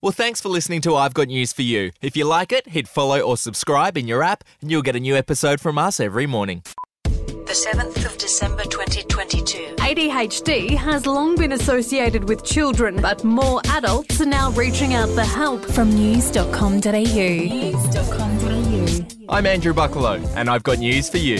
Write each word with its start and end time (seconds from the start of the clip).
Well, 0.00 0.12
thanks 0.12 0.40
for 0.40 0.48
listening 0.48 0.80
to 0.82 0.94
I've 0.94 1.12
Got 1.12 1.26
News 1.26 1.52
for 1.52 1.62
You. 1.62 1.90
If 2.00 2.16
you 2.16 2.24
like 2.24 2.52
it, 2.52 2.68
hit 2.68 2.86
follow 2.86 3.20
or 3.20 3.36
subscribe 3.36 3.96
in 3.96 4.06
your 4.06 4.22
app, 4.22 4.44
and 4.60 4.70
you'll 4.70 4.82
get 4.82 4.94
a 4.94 5.00
new 5.00 5.16
episode 5.16 5.60
from 5.60 5.76
us 5.76 5.98
every 5.98 6.24
morning. 6.24 6.62
The 7.02 7.68
7th 7.72 8.06
of 8.06 8.16
December 8.16 8.62
2022. 8.62 9.74
ADHD 9.78 10.76
has 10.76 11.04
long 11.04 11.34
been 11.34 11.50
associated 11.50 12.28
with 12.28 12.44
children, 12.44 13.02
but 13.02 13.24
more 13.24 13.60
adults 13.70 14.20
are 14.20 14.26
now 14.26 14.52
reaching 14.52 14.94
out 14.94 15.08
for 15.08 15.22
help. 15.22 15.64
From 15.64 15.90
news.com.au. 15.90 16.78
News.com.au. 16.78 19.06
I'm 19.28 19.46
Andrew 19.46 19.74
Bucklow, 19.74 20.24
and 20.36 20.48
I've 20.48 20.62
got 20.62 20.78
news 20.78 21.08
for 21.08 21.18
you. 21.18 21.38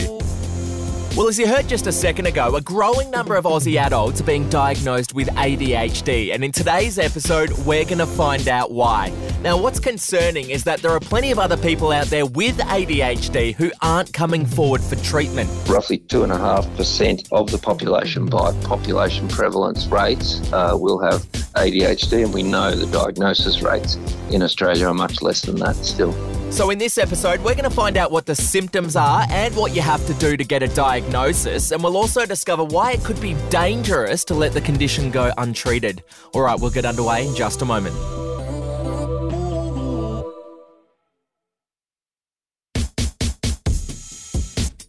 Well, 1.17 1.27
as 1.27 1.37
you 1.37 1.49
heard 1.49 1.67
just 1.69 1.89
a 1.89 1.93
second 1.93 2.27
ago, 2.27 2.55
a 2.55 2.61
growing 2.61 3.11
number 3.11 3.35
of 3.35 3.45
Aussie 3.45 3.77
adults 3.77 4.21
are 4.21 4.25
being 4.25 4.49
diagnosed 4.51 5.15
with 5.15 5.27
ADHD, 5.29 6.33
and 6.33 6.45
in 6.45 6.53
today's 6.53 6.97
episode, 6.97 7.51
we're 7.67 7.85
going 7.85 7.99
to 7.99 8.07
find 8.07 8.47
out 8.47 8.71
why. 8.71 9.13
Now, 9.43 9.61
what's 9.61 9.81
concerning 9.81 10.51
is 10.51 10.63
that 10.65 10.81
there 10.81 10.93
are 10.93 11.01
plenty 11.01 11.33
of 11.33 11.41
other 11.41 11.57
people 11.57 11.91
out 11.91 12.07
there 12.07 12.25
with 12.25 12.59
ADHD 12.59 13.55
who 13.55 13.73
aren't 13.83 14.13
coming 14.13 14.47
forward 14.47 14.81
for 14.81 14.95
treatment. 14.97 15.51
Roughly 15.69 15.99
2.5% 15.99 17.29
of 17.33 17.51
the 17.51 17.59
population 17.59 18.27
by 18.27 18.53
population 18.63 19.27
prevalence 19.27 19.87
rates 19.87 20.41
uh, 20.53 20.77
will 20.79 21.01
have 21.01 21.23
ADHD, 21.55 22.25
and 22.25 22.33
we 22.33 22.45
know 22.45 22.71
the 22.71 22.87
diagnosis 22.97 23.61
rates 23.61 23.97
in 24.31 24.43
Australia 24.43 24.87
are 24.87 24.95
much 24.95 25.21
less 25.21 25.41
than 25.41 25.57
that 25.57 25.75
still. 25.77 26.13
So, 26.51 26.71
in 26.71 26.79
this 26.79 26.99
episode, 26.99 27.41
we're 27.41 27.55
going 27.55 27.65
to 27.65 27.71
find 27.71 27.97
out 27.97 28.11
what 28.11 28.27
the 28.27 28.35
symptoms 28.35 28.97
are 28.97 29.25
and 29.31 29.55
what 29.55 29.77
you 29.77 29.83
have 29.83 30.05
to 30.07 30.15
do 30.15 30.37
to 30.37 30.45
get 30.45 30.63
a 30.63 30.69
diagnosis, 30.69 31.71
and 31.71 31.83
we'll 31.85 31.97
also 31.97 32.25
discover 32.25 32.65
why 32.65 32.93
it 32.93 33.05
could 33.05 33.21
be 33.21 33.35
dangerous 33.51 34.25
to 34.25 34.35
let 34.35 34.55
the 34.55 34.61
condition 34.61 35.11
go 35.11 35.31
untreated. 35.39 36.03
All 36.33 36.41
right, 36.41 36.59
we'll 36.59 36.71
get 36.71 36.85
underway 36.85 37.29
in 37.29 37.35
just 37.35 37.63
a 37.63 37.65
moment. 37.65 37.95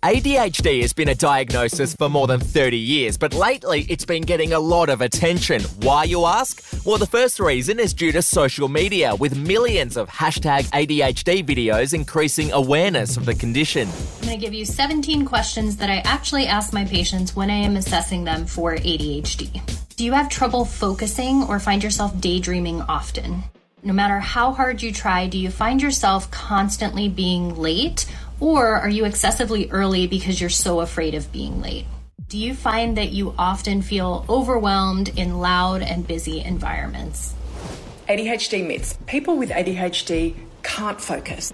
ADHD 0.02 0.82
has 0.82 0.94
been 0.94 1.10
a 1.10 1.16
diagnosis 1.16 1.94
for 1.94 2.08
more 2.08 2.26
than 2.26 2.40
30 2.40 2.78
years, 2.78 3.18
but 3.18 3.34
lately 3.34 3.86
it's 3.90 4.06
been 4.06 4.22
getting 4.22 4.54
a 4.54 4.60
lot 4.60 4.88
of 4.88 5.02
attention. 5.02 5.62
Why, 5.82 6.06
you 6.06 6.26
ask? 6.26 6.64
Well, 6.86 6.98
the 6.98 7.06
first 7.06 7.38
reason 7.38 7.82
is 7.82 7.94
due 7.94 8.14
to 8.14 8.22
social 8.22 8.70
media, 8.70 9.14
with 9.16 9.38
millions 9.38 9.98
of 9.98 10.08
hashtag 10.08 10.64
ADHD 10.68 11.46
videos 11.46 11.94
increasing 11.94 12.50
awareness 12.54 13.18
of 13.18 13.26
the 13.26 13.36
condition. 13.36 13.90
I'm 13.90 14.28
going 14.28 14.40
to 14.40 14.46
give 14.46 14.54
you 14.54 14.64
17 14.64 15.26
questions 15.26 15.76
that 15.76 15.90
I 15.90 15.98
actually 16.06 16.48
ask 16.48 16.72
my 16.72 16.86
patients 16.86 17.36
when 17.36 17.50
I 17.50 17.56
am 17.56 17.76
assessing 17.76 18.24
them 18.24 18.46
for 18.46 18.78
ADHD. 18.78 19.62
Do 19.98 20.06
you 20.06 20.14
have 20.14 20.30
trouble 20.30 20.64
focusing 20.64 21.44
or 21.44 21.60
find 21.60 21.84
yourself 21.84 22.18
daydreaming 22.22 22.84
often? 22.84 23.44
No 23.82 23.94
matter 23.94 24.20
how 24.20 24.52
hard 24.52 24.82
you 24.82 24.92
try, 24.92 25.28
do 25.28 25.38
you 25.38 25.50
find 25.50 25.82
yourself 25.82 26.30
constantly 26.32 27.08
being 27.08 27.56
late 27.56 28.06
or 28.40 28.76
are 28.76 28.90
you 28.90 29.06
excessively 29.06 29.70
early 29.72 30.08
because 30.08 30.40
you're 30.40 30.50
so 30.50 30.80
afraid 30.80 31.16
of 31.16 31.32
being 31.32 31.62
late? 31.62 31.86
Do 32.28 32.38
you 32.38 32.54
find 32.54 32.98
that 32.98 33.12
you 33.12 33.34
often 33.38 33.82
feel 33.82 34.26
overwhelmed 34.30 35.10
in 35.18 35.40
loud 35.40 35.82
and 35.82 36.08
busy 36.08 36.42
environments? 36.42 37.34
ADHD 38.08 38.68
myths. 38.68 38.98
People 39.08 39.38
with 39.38 39.50
ADHD 39.50 40.36
can't 40.64 41.02
focus. 41.02 41.52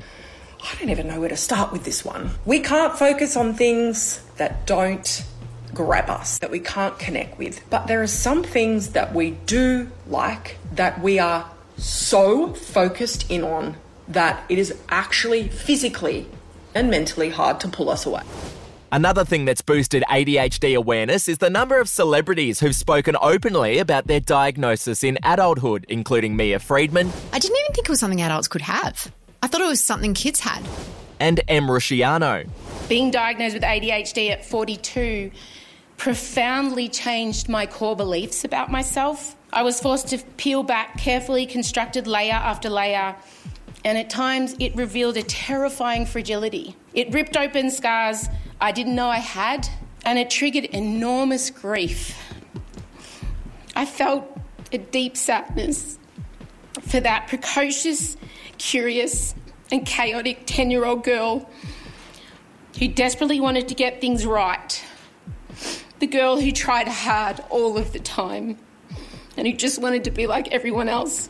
I 0.62 0.76
don't 0.80 0.90
even 0.90 1.08
know 1.08 1.20
where 1.20 1.30
to 1.30 1.38
start 1.38 1.72
with 1.72 1.84
this 1.84 2.04
one. 2.04 2.32
We 2.46 2.60
can't 2.60 2.98
focus 2.98 3.38
on 3.38 3.54
things 3.54 4.22
that 4.38 4.66
don't 4.66 5.24
grab 5.74 6.10
us, 6.10 6.40
that 6.40 6.52
we 6.52 6.60
can't 6.60 6.98
connect 6.98 7.38
with. 7.38 7.62
But 7.70 7.88
there 7.88 8.02
are 8.02 8.08
some 8.08 8.44
things 8.44 8.92
that 8.92 9.14
we 9.14 9.32
do 9.32 9.92
like 10.08 10.58
that 10.74 11.02
we 11.02 11.20
are 11.20 11.50
so 11.78 12.54
focused 12.54 13.30
in 13.30 13.44
on 13.44 13.76
that 14.08 14.44
it 14.50 14.58
is 14.58 14.74
actually 14.90 15.50
physically 15.50 16.28
and 16.76 16.92
mentally 16.92 17.30
hard 17.30 17.60
to 17.62 17.68
pull 17.68 17.90
us 17.90 18.06
away. 18.06 18.22
Another 18.92 19.26
thing 19.26 19.46
that's 19.46 19.62
boosted 19.62 20.04
ADHD 20.10 20.78
awareness 20.78 21.28
is 21.28 21.40
the 21.40 21.50
number 21.50 21.80
of 21.80 21.90
celebrities 21.90 22.60
who've 22.60 22.76
spoken 22.76 23.18
openly 23.20 23.80
about 23.80 24.08
their 24.08 24.20
diagnosis 24.20 25.04
in 25.04 25.18
adulthood, 25.24 25.86
including 25.90 26.36
Mia 26.36 26.60
Freedman. 26.60 27.12
I 27.34 27.40
didn't 27.40 27.58
even 27.58 27.74
think 27.74 27.88
it 27.88 27.90
was 27.90 28.00
something 28.00 28.22
adults 28.22 28.48
could 28.48 28.62
have. 28.62 29.12
I 29.42 29.48
thought 29.48 29.62
it 29.62 29.68
was 29.68 29.84
something 29.84 30.14
kids 30.14 30.40
had. 30.40 30.64
And 31.20 31.42
Em 31.48 31.68
Rusciano. 31.68 32.48
Being 32.88 33.12
diagnosed 33.12 33.56
with 33.56 33.64
ADHD 33.64 34.30
at 34.30 34.46
42 34.46 35.32
profoundly 35.98 36.88
changed 36.90 37.50
my 37.50 37.66
core 37.66 37.96
beliefs 37.96 38.44
about 38.44 38.72
myself. 38.72 39.36
I 39.52 39.64
was 39.64 39.80
forced 39.80 40.10
to 40.10 40.20
peel 40.38 40.64
back 40.64 40.98
carefully 40.98 41.46
constructed 41.46 42.08
layer 42.08 42.34
after 42.34 42.70
layer 42.70 43.16
and 43.86 44.00
at 44.00 44.10
times 44.10 44.56
it 44.60 44.76
revealed 44.76 45.16
a 45.16 45.22
terrifying 45.24 46.08
fragility. 46.08 46.76
It 46.94 47.14
ripped 47.14 47.38
open 47.38 47.70
scars 47.70 48.28
I 48.60 48.72
didn't 48.72 48.96
know 48.96 49.08
I 49.08 49.20
had, 49.20 49.68
and 50.06 50.18
it 50.18 50.30
triggered 50.30 50.66
enormous 50.66 51.52
grief. 51.52 52.18
I 53.76 53.86
felt 53.86 54.26
a 54.72 54.80
deep 54.80 55.16
sadness 55.16 56.00
for 56.82 57.00
that 57.00 57.28
precocious, 57.28 58.18
curious, 58.58 59.36
and 59.72 59.86
chaotic 59.86 60.44
10 60.46 60.72
year 60.72 60.86
old 60.86 61.04
girl 61.04 61.48
who 62.80 62.88
desperately 62.88 63.40
wanted 63.40 63.68
to 63.68 63.76
get 63.76 64.02
things 64.02 64.26
right. 64.26 64.84
The 66.00 66.08
girl 66.08 66.40
who 66.40 66.52
tried 66.52 66.88
hard 66.88 67.42
all 67.50 67.78
of 67.78 67.94
the 67.94 68.00
time 68.00 68.58
and 69.38 69.46
who 69.46 69.54
just 69.54 69.82
wanted 69.82 70.06
to 70.06 70.12
be 70.12 70.28
like 70.28 70.52
everyone 70.52 70.90
else. 70.90 71.30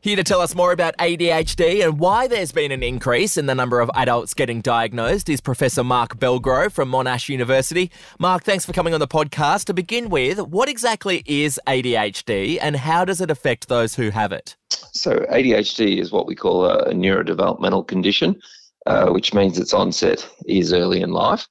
Here 0.00 0.14
to 0.14 0.22
tell 0.22 0.40
us 0.40 0.54
more 0.54 0.70
about 0.70 0.96
ADHD 0.98 1.84
and 1.84 1.98
why 1.98 2.28
there's 2.28 2.52
been 2.52 2.70
an 2.70 2.84
increase 2.84 3.36
in 3.36 3.46
the 3.46 3.54
number 3.54 3.80
of 3.80 3.90
adults 3.96 4.32
getting 4.32 4.60
diagnosed 4.60 5.28
is 5.28 5.40
Professor 5.40 5.82
Mark 5.82 6.20
Bellgrove 6.20 6.70
from 6.70 6.88
Monash 6.88 7.28
University. 7.28 7.90
Mark, 8.16 8.44
thanks 8.44 8.64
for 8.64 8.72
coming 8.72 8.94
on 8.94 9.00
the 9.00 9.08
podcast. 9.08 9.64
To 9.64 9.74
begin 9.74 10.08
with, 10.08 10.38
what 10.38 10.68
exactly 10.68 11.24
is 11.26 11.58
ADHD 11.66 12.58
and 12.62 12.76
how 12.76 13.04
does 13.04 13.20
it 13.20 13.28
affect 13.28 13.66
those 13.66 13.96
who 13.96 14.10
have 14.10 14.30
it? 14.30 14.56
So, 14.92 15.26
ADHD 15.32 15.98
is 15.98 16.12
what 16.12 16.28
we 16.28 16.36
call 16.36 16.64
a 16.66 16.92
neurodevelopmental 16.92 17.88
condition, 17.88 18.40
uh, 18.86 19.08
which 19.08 19.34
means 19.34 19.58
its 19.58 19.74
onset 19.74 20.24
is 20.46 20.72
early 20.72 21.00
in 21.00 21.10
life. 21.10 21.48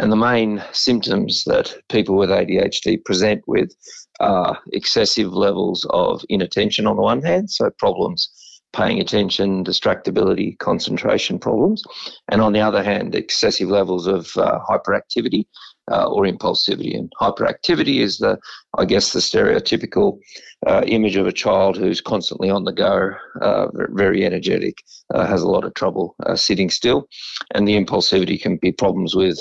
And 0.00 0.10
the 0.10 0.16
main 0.16 0.60
symptoms 0.72 1.44
that 1.44 1.72
people 1.88 2.16
with 2.16 2.30
ADHD 2.30 3.04
present 3.04 3.44
with 3.46 3.72
are 4.20 4.58
excessive 4.72 5.32
levels 5.32 5.86
of 5.90 6.24
inattention 6.28 6.86
on 6.86 6.96
the 6.96 7.02
one 7.02 7.22
hand, 7.22 7.50
so 7.50 7.70
problems 7.78 8.30
paying 8.72 9.00
attention, 9.00 9.64
distractibility, 9.64 10.58
concentration 10.58 11.38
problems, 11.38 11.82
and 12.30 12.42
on 12.42 12.52
the 12.52 12.60
other 12.60 12.82
hand, 12.82 13.14
excessive 13.14 13.68
levels 13.68 14.06
of 14.06 14.36
uh, 14.36 14.58
hyperactivity 14.68 15.46
uh, 15.90 16.06
or 16.06 16.24
impulsivity. 16.24 16.94
And 16.96 17.10
hyperactivity 17.20 18.00
is 18.00 18.18
the, 18.18 18.38
I 18.76 18.84
guess, 18.84 19.12
the 19.12 19.20
stereotypical 19.20 20.18
uh, 20.66 20.82
image 20.86 21.16
of 21.16 21.26
a 21.26 21.32
child 21.32 21.76
who's 21.76 22.00
constantly 22.00 22.50
on 22.50 22.64
the 22.64 22.72
go, 22.72 23.12
uh, 23.40 23.68
very 23.90 24.26
energetic, 24.26 24.78
uh, 25.14 25.26
has 25.26 25.42
a 25.42 25.48
lot 25.48 25.64
of 25.64 25.74
trouble 25.74 26.14
uh, 26.26 26.36
sitting 26.36 26.68
still, 26.68 27.08
and 27.54 27.66
the 27.66 27.82
impulsivity 27.82 28.40
can 28.40 28.56
be 28.56 28.72
problems 28.72 29.14
with 29.14 29.38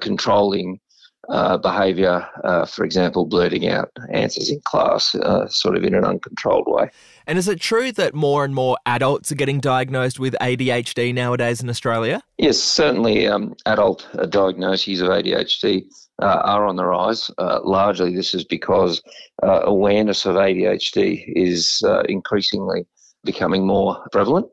controlling 0.00 0.80
uh, 1.28 1.58
behaviour, 1.58 2.28
uh, 2.44 2.64
for 2.66 2.84
example, 2.84 3.26
blurting 3.26 3.68
out 3.68 3.90
answers 4.10 4.50
in 4.50 4.60
class, 4.60 5.14
uh, 5.14 5.46
sort 5.48 5.76
of 5.76 5.84
in 5.84 5.94
an 5.94 6.04
uncontrolled 6.04 6.66
way. 6.66 6.88
And 7.26 7.38
is 7.38 7.48
it 7.48 7.60
true 7.60 7.90
that 7.92 8.14
more 8.14 8.44
and 8.44 8.54
more 8.54 8.76
adults 8.86 9.32
are 9.32 9.36
getting 9.36 9.58
diagnosed 9.58 10.20
with 10.20 10.36
ADHD 10.40 11.12
nowadays 11.12 11.60
in 11.60 11.68
Australia? 11.68 12.22
Yes, 12.38 12.58
certainly 12.58 13.26
um, 13.26 13.56
adult 13.66 14.08
diagnoses 14.30 15.00
of 15.00 15.08
ADHD 15.08 15.86
uh, 16.22 16.40
are 16.44 16.64
on 16.64 16.76
the 16.76 16.84
rise. 16.84 17.30
Uh, 17.38 17.60
largely, 17.64 18.14
this 18.14 18.32
is 18.32 18.44
because 18.44 19.02
uh, 19.42 19.62
awareness 19.64 20.26
of 20.26 20.36
ADHD 20.36 21.24
is 21.26 21.82
increasingly 22.08 22.86
becoming 23.24 23.66
more 23.66 24.06
prevalent. 24.12 24.46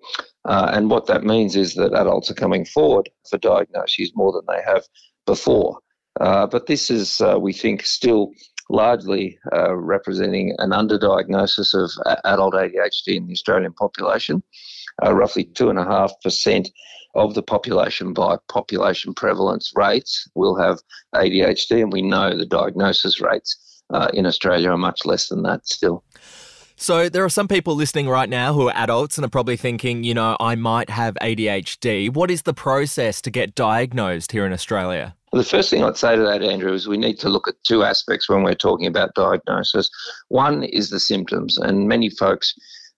and 0.46 0.90
what 0.90 1.06
that 1.06 1.24
means 1.24 1.56
is 1.56 1.76
that 1.76 1.94
adults 1.94 2.32
are 2.32 2.36
coming 2.36 2.66
forward 2.66 3.08
for 3.30 3.38
diagnoses 3.38 4.12
more 4.16 4.32
than 4.32 4.46
they 4.48 4.62
have 4.66 4.84
before. 5.26 5.80
Uh, 6.20 6.48
but 6.48 6.68
this 6.68 6.92
is, 6.92 7.22
uh, 7.22 7.38
we 7.40 7.54
think, 7.54 7.86
still 7.86 8.32
largely 8.70 9.38
uh, 9.52 9.76
representing 9.76 10.56
an 10.60 10.72
underdiagnosis 10.72 11.74
of 11.74 11.92
adult 12.24 12.54
ADHD 12.54 13.16
in 13.16 13.28
the 13.28 13.34
Australian 13.34 13.74
population. 13.74 14.44
Uh, 15.04 15.14
roughly 15.14 15.46
2.5% 15.46 16.70
of 17.16 17.34
the 17.34 17.44
population 17.44 18.14
by 18.14 18.38
population 18.48 19.14
prevalence 19.14 19.72
rates 19.76 20.28
will 20.36 20.56
have 20.56 20.80
ADHD, 21.16 21.82
and 21.82 21.92
we 21.92 22.02
know 22.02 22.36
the 22.36 22.46
diagnosis 22.46 23.22
rates 23.22 23.84
uh, 23.94 24.10
in 24.14 24.26
Australia 24.26 24.72
are 24.72 24.78
much 24.78 25.06
less 25.06 25.28
than 25.30 25.44
that 25.44 25.68
still. 25.68 26.04
So, 26.76 27.08
there 27.08 27.24
are 27.24 27.30
some 27.30 27.48
people 27.48 27.76
listening 27.76 28.10
right 28.10 28.28
now 28.28 28.54
who 28.54 28.68
are 28.68 28.76
adults 28.76 29.18
and 29.18 29.26
are 29.26 29.30
probably 29.30 29.58
thinking, 29.58 30.04
you 30.04 30.16
know, 30.16 30.36
I 30.40 30.56
might 30.56 30.90
have 30.90 31.16
ADHD. 31.22 32.12
What 32.12 32.32
is 32.32 32.42
the 32.42 32.54
process 32.54 33.22
to 33.22 33.32
get 33.32 33.54
diagnosed 33.54 34.32
here 34.32 34.46
in 34.46 34.52
Australia? 34.52 35.16
Well, 35.34 35.42
the 35.42 35.50
first 35.50 35.72
thing 35.72 35.84
I'd 35.84 35.98
say 35.98 36.16
to 36.16 36.22
that, 36.22 36.44
Andrew, 36.44 36.74
is 36.74 36.88
we 36.88 36.96
need 36.96 37.18
to 37.22 37.30
look 37.30 37.48
at 37.48 37.56
two 37.64 37.82
aspects 37.82 38.30
when 38.30 38.44
we're 38.44 38.54
talking 38.54 38.86
about 38.86 39.16
diagnosis. 39.16 39.90
One 40.28 40.62
is 40.62 40.92
the 40.92 41.00
symptoms, 41.00 41.58
and 41.58 41.88
many 41.88 42.12
folks 42.12 42.54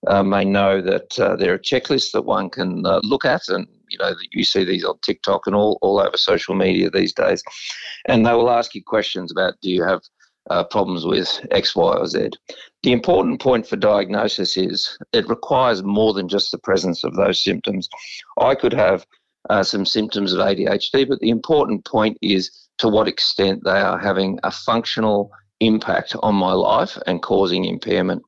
uh, 0.08 0.22
may 0.22 0.44
know 0.44 0.82
that 0.82 1.18
uh, 1.18 1.38
there 1.38 1.54
are 1.54 1.58
checklists 1.58 2.12
that 2.12 2.24
one 2.24 2.50
can 2.50 2.86
uh, 2.86 3.00
look 3.04 3.24
at, 3.24 3.48
and 3.48 3.66
you 3.88 3.98
know 4.00 4.14
you 4.34 4.44
see 4.44 4.66
these 4.66 4.84
on 4.84 4.98
TikTok 5.02 5.48
and 5.48 5.56
all 5.56 5.80
all 5.82 5.98
over 5.98 6.18
social 6.18 6.56
media 6.56 6.90
these 6.90 7.14
days, 7.14 7.42
and 8.10 8.26
they 8.26 8.34
will 8.34 8.52
ask 8.52 8.76
you 8.76 8.84
questions 8.84 9.32
about 9.32 9.54
do 9.62 9.72
you 9.72 9.84
have 9.84 10.02
uh, 10.50 10.66
problems 10.66 11.06
with 11.06 11.40
X, 11.52 11.74
Y, 11.74 11.94
or 11.94 12.06
Z. 12.06 12.32
The 12.84 12.92
important 12.92 13.40
point 13.40 13.66
for 13.66 13.78
diagnosis 13.78 14.58
is 14.58 14.98
it 15.14 15.30
requires 15.30 15.84
more 15.84 16.14
than 16.14 16.28
just 16.28 16.52
the 16.52 16.58
presence 16.58 17.06
of 17.06 17.16
those 17.16 17.42
symptoms. 17.42 17.88
I 18.42 18.56
could 18.56 18.74
have 18.74 19.06
uh, 19.50 19.64
some 19.64 19.86
symptoms 19.86 20.34
of 20.34 20.40
ADHD, 20.40 21.08
but 21.08 21.20
the 21.20 21.30
important 21.30 21.86
point 21.86 22.18
is 22.22 22.52
to 22.78 22.90
what 22.90 23.08
extent 23.08 23.64
they 23.64 23.80
are 23.80 23.98
having 23.98 24.40
a 24.44 24.52
functional 24.52 25.32
impact 25.60 26.16
on 26.22 26.36
my 26.36 26.52
life 26.52 26.98
and 27.08 27.22
causing 27.22 27.66
impairment. 27.66 28.22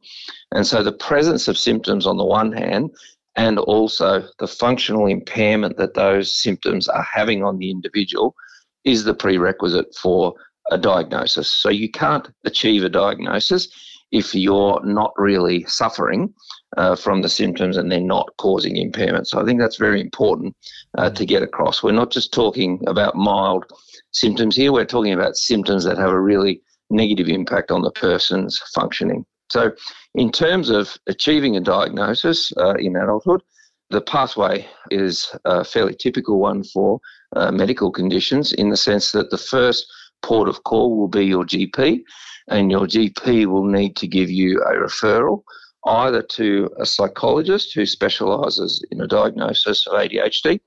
And 0.52 0.66
so 0.66 0.82
the 0.82 0.94
presence 0.94 1.48
of 1.48 1.58
symptoms 1.58 2.08
on 2.08 2.18
the 2.18 2.26
one 2.26 2.52
hand, 2.52 2.92
and 3.36 3.60
also 3.60 4.28
the 4.40 4.48
functional 4.48 5.06
impairment 5.06 5.78
that 5.78 5.94
those 5.94 6.36
symptoms 6.42 6.88
are 6.88 7.04
having 7.04 7.44
on 7.44 7.58
the 7.58 7.70
individual 7.70 8.36
is 8.84 9.04
the 9.04 9.14
prerequisite 9.14 9.94
for 9.96 10.34
a 10.72 10.78
diagnosis. 10.78 11.48
So 11.48 11.70
you 11.70 11.90
can't 11.92 12.28
achieve 12.46 12.84
a 12.84 12.90
diagnosis 12.90 13.68
if 14.12 14.34
you're 14.34 14.82
not 14.84 15.14
really 15.18 15.66
suffering 15.66 16.34
uh, 16.78 16.96
from 16.96 17.22
the 17.22 17.30
symptoms 17.30 17.76
and 17.76 17.92
they're 17.92 18.00
not 18.00 18.30
causing 18.38 18.78
impairment. 18.78 19.28
So 19.28 19.42
I 19.42 19.46
think 19.46 19.60
that's 19.60 19.78
very 19.78 20.00
important 20.00 20.56
uh, 20.98 21.10
to 21.10 21.26
get 21.26 21.44
across. 21.44 21.84
We're 21.84 21.92
not 21.92 22.12
just 22.12 22.32
talking 22.32 22.82
about 22.88 23.16
mild 23.16 23.66
symptoms 24.12 24.56
here, 24.56 24.72
we're 24.72 24.86
talking 24.86 25.14
about 25.14 25.36
symptoms 25.36 25.84
that 25.84 25.98
have 25.98 26.12
a 26.12 26.22
really 26.22 26.62
negative 26.90 27.28
impact 27.28 27.72
on 27.72 27.82
the 27.82 27.92
person's 27.92 28.58
functioning. 28.74 29.26
So, 29.50 29.72
in 30.16 30.32
terms 30.32 30.70
of 30.70 30.98
achieving 31.08 31.56
a 31.56 31.62
diagnosis 31.62 32.52
uh, 32.58 32.74
in 32.76 32.96
adulthood, 32.96 33.42
the 33.90 34.02
pathway 34.02 34.68
is 34.92 35.34
a 35.46 35.64
fairly 35.64 35.96
typical 35.96 36.40
one 36.40 36.64
for 36.64 37.00
uh, 37.36 37.52
medical 37.52 37.92
conditions 37.92 38.52
in 38.54 38.70
the 38.70 38.78
sense 38.78 39.12
that 39.14 39.30
the 39.30 39.38
first 39.38 39.86
port 40.22 40.50
of 40.50 40.64
call 40.64 40.98
will 40.98 41.08
be 41.08 41.26
your 41.26 41.46
GP, 41.46 42.02
and 42.50 42.72
your 42.72 42.88
GP 42.88 43.46
will 43.46 43.66
need 43.66 43.96
to 43.96 44.08
give 44.08 44.30
you 44.30 44.62
a 44.64 44.74
referral 44.74 45.44
either 45.88 46.22
to 46.22 46.70
a 46.78 46.86
psychologist 46.86 47.74
who 47.74 47.86
specialises 47.86 48.84
in 48.92 49.02
a 49.02 49.08
diagnosis 49.08 49.88
of 49.88 49.94
ADHD 49.94 50.60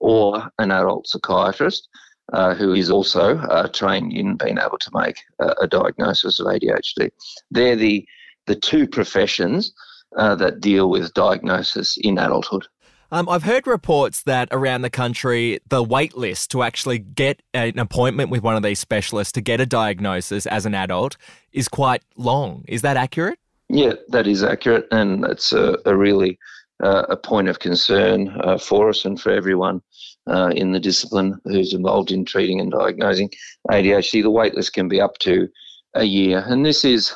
or 0.00 0.48
an 0.58 0.70
adult 0.70 1.06
psychiatrist 1.08 1.88
uh, 2.32 2.54
who 2.54 2.72
is 2.74 2.90
also 2.90 3.38
uh, 3.38 3.68
trained 3.68 4.12
in 4.12 4.36
being 4.36 4.58
able 4.58 4.78
to 4.78 4.90
make 4.94 5.18
a, 5.40 5.54
a, 5.62 5.66
diagnosis 5.66 6.38
of 6.38 6.46
ADHD. 6.46 7.10
They're 7.50 7.76
the, 7.76 8.06
the 8.46 8.54
two 8.54 8.86
professions 8.86 9.72
uh, 10.16 10.34
that 10.36 10.60
deal 10.60 10.90
with 10.90 11.14
diagnosis 11.14 11.96
in 12.00 12.18
adulthood. 12.18 12.66
Um, 13.10 13.26
I've 13.30 13.44
heard 13.44 13.66
reports 13.66 14.22
that 14.24 14.48
around 14.52 14.82
the 14.82 14.90
country, 14.90 15.60
the 15.66 15.82
wait 15.82 16.16
list 16.16 16.50
to 16.50 16.62
actually 16.62 16.98
get 16.98 17.42
an 17.54 17.78
appointment 17.78 18.28
with 18.28 18.42
one 18.42 18.54
of 18.54 18.62
these 18.62 18.78
specialists 18.78 19.32
to 19.32 19.40
get 19.40 19.60
a 19.60 19.66
diagnosis 19.66 20.44
as 20.44 20.66
an 20.66 20.74
adult 20.74 21.16
is 21.50 21.68
quite 21.68 22.02
long. 22.16 22.64
Is 22.68 22.82
that 22.82 22.98
accurate? 22.98 23.38
Yeah, 23.68 23.94
that 24.08 24.26
is 24.26 24.42
accurate, 24.42 24.86
and 24.90 25.24
it's 25.24 25.52
a, 25.52 25.78
a 25.84 25.94
really 25.96 26.38
uh, 26.82 27.04
a 27.08 27.16
point 27.16 27.48
of 27.48 27.58
concern 27.58 28.28
uh, 28.42 28.56
for 28.56 28.88
us 28.88 29.04
and 29.04 29.20
for 29.20 29.30
everyone 29.30 29.82
uh, 30.28 30.50
in 30.54 30.72
the 30.72 30.80
discipline 30.80 31.38
who's 31.44 31.74
involved 31.74 32.10
in 32.10 32.24
treating 32.24 32.60
and 32.60 32.70
diagnosing 32.72 33.30
ADHD. 33.70 34.22
The 34.22 34.30
waitlist 34.30 34.72
can 34.72 34.88
be 34.88 35.00
up 35.00 35.18
to 35.18 35.48
a 35.94 36.04
year, 36.04 36.42
and 36.46 36.64
this 36.64 36.84
is, 36.84 37.14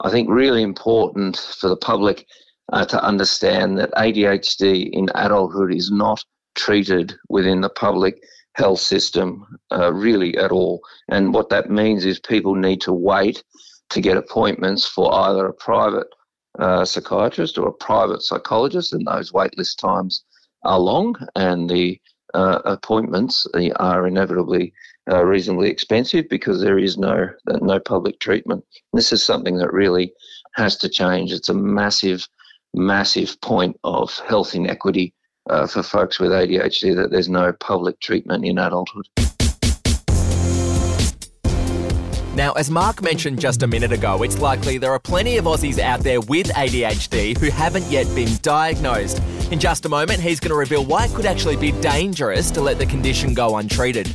I 0.00 0.10
think, 0.10 0.28
really 0.28 0.62
important 0.62 1.36
for 1.36 1.68
the 1.68 1.76
public 1.76 2.26
uh, 2.72 2.84
to 2.86 3.04
understand 3.04 3.78
that 3.78 3.92
ADHD 3.92 4.90
in 4.90 5.08
adulthood 5.14 5.72
is 5.72 5.90
not 5.92 6.24
treated 6.54 7.14
within 7.28 7.60
the 7.60 7.68
public 7.70 8.22
health 8.54 8.80
system 8.80 9.46
uh, 9.72 9.92
really 9.92 10.36
at 10.36 10.52
all. 10.52 10.82
And 11.08 11.32
what 11.32 11.48
that 11.50 11.70
means 11.70 12.04
is 12.04 12.18
people 12.18 12.54
need 12.54 12.80
to 12.82 12.92
wait 12.92 13.42
to 13.92 14.00
get 14.00 14.16
appointments 14.16 14.86
for 14.86 15.12
either 15.14 15.46
a 15.46 15.54
private 15.54 16.06
uh, 16.58 16.84
psychiatrist 16.84 17.58
or 17.58 17.68
a 17.68 17.72
private 17.72 18.22
psychologist, 18.22 18.92
and 18.92 19.06
those 19.06 19.32
waitlist 19.32 19.78
times 19.78 20.24
are 20.64 20.78
long, 20.78 21.14
and 21.36 21.68
the 21.68 22.00
uh, 22.34 22.60
appointments 22.64 23.46
are 23.76 24.06
inevitably 24.06 24.72
uh, 25.10 25.24
reasonably 25.24 25.68
expensive 25.68 26.28
because 26.28 26.60
there 26.60 26.78
is 26.78 26.96
no 26.96 27.28
no 27.46 27.78
public 27.80 28.18
treatment. 28.20 28.64
This 28.92 29.12
is 29.12 29.22
something 29.22 29.56
that 29.58 29.72
really 29.72 30.12
has 30.54 30.76
to 30.78 30.88
change. 30.88 31.32
It's 31.32 31.48
a 31.48 31.54
massive 31.54 32.26
massive 32.74 33.38
point 33.40 33.76
of 33.84 34.16
health 34.20 34.54
inequity 34.54 35.14
uh, 35.50 35.66
for 35.66 35.82
folks 35.82 36.18
with 36.18 36.30
ADHD 36.30 36.94
that 36.96 37.10
there's 37.10 37.28
no 37.28 37.52
public 37.52 38.00
treatment 38.00 38.44
in 38.44 38.58
adulthood. 38.58 39.08
Now, 42.34 42.52
as 42.52 42.70
Mark 42.70 43.02
mentioned 43.02 43.38
just 43.40 43.62
a 43.62 43.66
minute 43.66 43.92
ago, 43.92 44.22
it's 44.22 44.38
likely 44.38 44.78
there 44.78 44.90
are 44.90 44.98
plenty 44.98 45.36
of 45.36 45.44
Aussies 45.44 45.78
out 45.78 46.00
there 46.00 46.18
with 46.18 46.46
ADHD 46.48 47.36
who 47.36 47.50
haven't 47.50 47.84
yet 47.90 48.06
been 48.14 48.30
diagnosed. 48.40 49.22
In 49.50 49.60
just 49.60 49.84
a 49.84 49.90
moment, 49.90 50.18
he's 50.18 50.40
going 50.40 50.48
to 50.48 50.56
reveal 50.56 50.82
why 50.82 51.04
it 51.04 51.12
could 51.12 51.26
actually 51.26 51.56
be 51.56 51.72
dangerous 51.82 52.50
to 52.52 52.62
let 52.62 52.78
the 52.78 52.86
condition 52.86 53.34
go 53.34 53.58
untreated. 53.58 54.14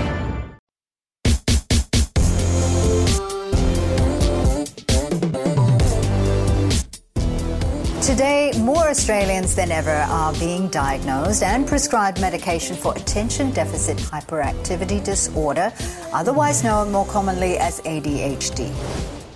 Australians 8.91 9.55
than 9.55 9.71
ever 9.71 9.89
are 9.89 10.33
being 10.33 10.67
diagnosed 10.67 11.43
and 11.43 11.65
prescribed 11.65 12.19
medication 12.19 12.75
for 12.75 12.93
attention 12.97 13.49
deficit 13.51 13.97
hyperactivity 13.97 15.01
disorder, 15.01 15.71
otherwise 16.11 16.61
known 16.61 16.91
more 16.91 17.05
commonly 17.05 17.57
as 17.57 17.79
ADHD. 17.81 18.69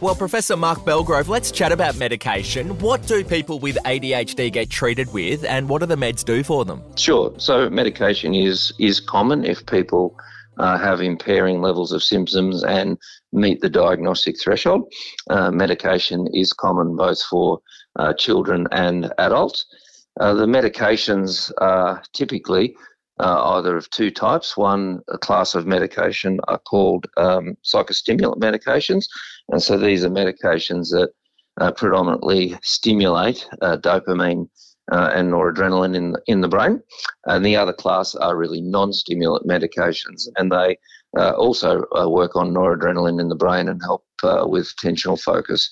Well, 0.01 0.13
Professor 0.13 0.57
Mark 0.57 0.79
Bellgrove, 0.79 1.29
let's 1.29 1.51
chat 1.51 1.71
about 1.71 1.95
medication. 1.95 2.77
What 2.79 3.07
do 3.07 3.23
people 3.23 3.59
with 3.59 3.77
ADHD 3.85 4.51
get 4.51 4.69
treated 4.69 5.13
with, 5.13 5.45
and 5.45 5.69
what 5.69 5.79
do 5.79 5.85
the 5.85 5.95
meds 5.95 6.25
do 6.25 6.43
for 6.43 6.65
them? 6.65 6.83
Sure. 6.97 7.33
So, 7.37 7.69
medication 7.69 8.35
is 8.35 8.73
is 8.77 8.99
common 8.99 9.45
if 9.45 9.65
people 9.65 10.17
uh, 10.57 10.77
have 10.77 10.99
impairing 10.99 11.61
levels 11.61 11.93
of 11.93 12.03
symptoms 12.03 12.61
and 12.65 12.97
meet 13.31 13.61
the 13.61 13.69
diagnostic 13.69 14.35
threshold. 14.37 14.91
Uh, 15.29 15.49
medication 15.49 16.27
is 16.33 16.51
common 16.51 16.97
both 16.97 17.21
for 17.21 17.61
uh, 17.97 18.13
children 18.13 18.67
and 18.71 19.11
adults. 19.17 19.65
Uh, 20.19 20.33
the 20.33 20.45
medications 20.45 21.51
are 21.59 22.01
typically 22.13 22.75
uh, 23.19 23.55
either 23.55 23.75
of 23.77 23.89
two 23.89 24.11
types. 24.11 24.57
One 24.57 25.01
class 25.21 25.55
of 25.55 25.67
medication 25.67 26.39
are 26.47 26.59
called 26.59 27.05
um, 27.17 27.57
psychostimulant 27.63 28.37
medications, 28.39 29.05
and 29.49 29.61
so 29.61 29.77
these 29.77 30.03
are 30.03 30.09
medications 30.09 30.89
that 30.89 31.09
uh, 31.59 31.71
predominantly 31.71 32.57
stimulate 32.61 33.47
uh, 33.61 33.77
dopamine 33.77 34.49
uh, 34.91 35.11
and 35.13 35.31
noradrenaline 35.31 35.95
in 35.95 36.15
in 36.27 36.41
the 36.41 36.47
brain. 36.47 36.81
And 37.25 37.45
the 37.45 37.55
other 37.55 37.73
class 37.73 38.15
are 38.15 38.37
really 38.37 38.61
non-stimulant 38.61 39.47
medications, 39.47 40.27
and 40.37 40.51
they 40.51 40.77
also 41.13 41.83
work 42.07 42.35
on 42.35 42.53
noradrenaline 42.53 43.21
in 43.21 43.29
the 43.29 43.35
brain 43.35 43.69
and 43.69 43.81
help 43.81 44.05
with 44.49 44.73
attentional 44.75 45.21
focus, 45.21 45.69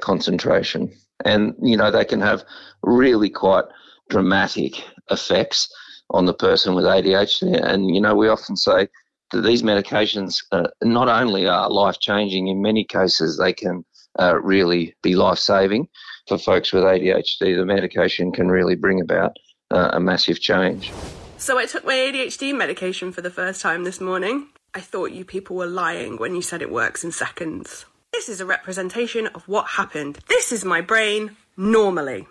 concentration 0.00 0.90
and 1.24 1.54
you 1.62 1.76
know 1.76 1.90
they 1.90 2.04
can 2.04 2.20
have 2.20 2.44
really 2.82 3.30
quite 3.30 3.64
dramatic 4.08 4.84
effects 5.10 5.68
on 6.10 6.26
the 6.26 6.34
person 6.34 6.74
with 6.74 6.84
ADHD. 6.84 7.60
And 7.62 7.94
you 7.94 8.00
know 8.00 8.14
we 8.14 8.28
often 8.28 8.56
say 8.56 8.88
that 9.32 9.42
these 9.42 9.62
medications 9.62 10.42
uh, 10.52 10.68
not 10.82 11.08
only 11.08 11.46
are 11.46 11.70
life 11.70 11.98
changing, 12.00 12.48
in 12.48 12.62
many 12.62 12.84
cases 12.84 13.38
they 13.38 13.52
can 13.52 13.84
uh, 14.18 14.40
really 14.40 14.94
be 15.02 15.14
life 15.14 15.38
saving 15.38 15.88
for 16.28 16.38
folks 16.38 16.72
with 16.72 16.82
ADHD. 16.82 17.56
The 17.56 17.64
medication 17.64 18.32
can 18.32 18.48
really 18.48 18.74
bring 18.74 19.00
about 19.00 19.36
uh, 19.70 19.90
a 19.92 20.00
massive 20.00 20.40
change. 20.40 20.90
So 21.36 21.58
I 21.58 21.66
took 21.66 21.84
my 21.86 21.94
ADHD 21.94 22.54
medication 22.54 23.12
for 23.12 23.22
the 23.22 23.30
first 23.30 23.62
time 23.62 23.84
this 23.84 24.00
morning. 24.00 24.48
I 24.74 24.80
thought 24.80 25.12
you 25.12 25.24
people 25.24 25.56
were 25.56 25.66
lying 25.66 26.16
when 26.16 26.34
you 26.34 26.42
said 26.42 26.62
it 26.62 26.70
works 26.70 27.02
in 27.02 27.12
seconds. 27.12 27.86
This 28.12 28.28
is 28.28 28.40
a 28.40 28.46
representation 28.46 29.28
of 29.28 29.46
what 29.48 29.66
happened. 29.66 30.18
This 30.28 30.52
is 30.52 30.64
my 30.64 30.80
brain 30.80 31.36
normally. 31.56 32.26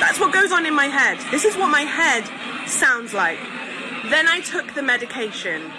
That's 0.00 0.18
what 0.18 0.32
goes 0.32 0.50
on 0.52 0.64
in 0.66 0.74
my 0.74 0.86
head. 0.86 1.18
This 1.30 1.44
is 1.44 1.56
what 1.56 1.68
my 1.68 1.82
head 1.82 2.24
sounds 2.68 3.12
like. 3.12 3.38
Then 4.10 4.26
I 4.26 4.40
took 4.40 4.74
the 4.74 4.82
medication. 4.82 5.70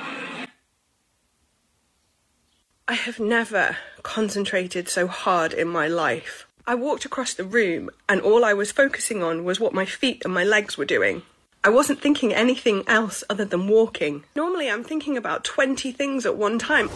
I 2.88 2.94
have 2.94 3.20
never 3.20 3.77
concentrated 4.03 4.88
so 4.88 5.08
hard 5.08 5.51
in 5.51 5.67
my 5.67 5.88
life. 5.88 6.48
I 6.67 6.75
walked 6.75 7.05
across 7.05 7.34
the 7.34 7.44
room 7.44 7.89
and 8.08 8.22
all 8.22 8.46
I 8.46 8.53
was 8.53 8.72
focusing 8.72 9.24
on 9.24 9.44
was 9.44 9.60
what 9.60 9.74
my 9.74 9.86
feet 9.86 10.24
and 10.24 10.34
my 10.34 10.44
legs 10.44 10.77
were 10.77 10.86
doing. 10.86 11.24
I 11.66 11.70
wasn't 11.70 12.00
thinking 12.00 12.32
anything 12.32 12.84
else 12.86 13.24
other 13.28 13.44
than 13.44 13.68
walking. 13.68 14.24
Normally, 14.36 14.70
I'm 14.70 14.84
thinking 14.84 15.18
about 15.18 15.44
20 15.44 15.92
things 15.92 16.24
at 16.24 16.38
one 16.38 16.60
time. 16.60 16.92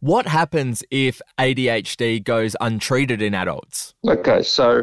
What 0.00 0.26
happens 0.26 0.84
if 0.90 1.22
ADHD 1.38 2.22
goes 2.22 2.54
untreated 2.60 3.22
in 3.22 3.32
adults? 3.32 3.94
Okay, 4.06 4.42
so 4.42 4.82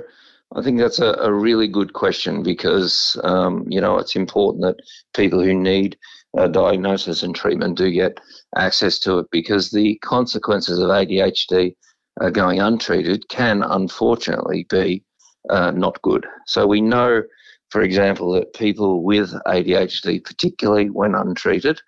I 0.56 0.63
think 0.63 0.80
that's 0.80 0.98
a, 0.98 1.12
a 1.20 1.32
really 1.32 1.68
good 1.68 1.94
question 1.94 2.42
because, 2.42 3.16
um, 3.24 3.68
you 3.70 3.80
know, 3.80 4.00
it's 4.00 4.16
important 4.16 4.63
that 4.63 4.84
people 5.16 5.44
who 5.44 5.54
need 5.54 5.96
a 6.36 6.50
diagnosis 6.50 7.22
and 7.22 7.36
treatment 7.36 7.77
do 7.77 7.92
get 7.92 8.20
access 8.56 8.98
to 9.00 9.20
it 9.20 9.27
because 9.32 9.70
the 9.70 10.00
consequences 10.00 10.80
of 10.80 10.89
ADHD 10.89 11.75
uh, 12.20 12.32
going 12.32 12.62
untreated 12.62 13.30
can 13.30 13.62
unfortunately 13.62 14.66
be 14.72 15.04
uh, 15.51 15.70
not 15.70 16.01
good. 16.01 16.25
So 16.48 16.66
we 16.66 16.82
know, 16.82 17.22
for 17.69 17.81
example, 17.81 18.31
that 18.33 18.53
people 18.53 19.03
with 19.03 19.31
ADHD, 19.45 20.24
particularly 20.24 20.89
when 20.89 21.15
untreated, 21.15 21.81